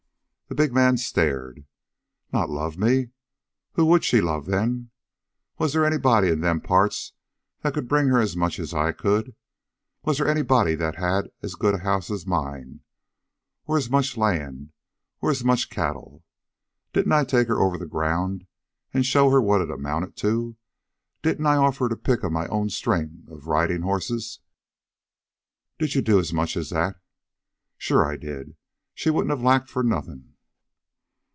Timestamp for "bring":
7.87-8.09